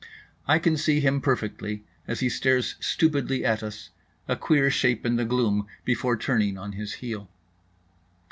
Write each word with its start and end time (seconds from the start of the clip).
I 0.47 0.57
can 0.57 0.77
see 0.77 0.99
him 0.99 1.21
perfectly 1.21 1.83
as 2.07 2.21
he 2.21 2.29
stares 2.29 2.73
stupidly 2.79 3.45
at 3.45 3.61
us, 3.61 3.91
a 4.27 4.35
queer 4.35 4.71
shape 4.71 5.05
in 5.05 5.15
the 5.15 5.25
gloom, 5.25 5.67
before 5.85 6.17
turning 6.17 6.57
on 6.57 6.71
his 6.71 6.93
heel. 6.93 7.29